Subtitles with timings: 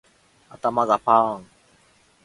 [0.49, 1.47] 頭がパーン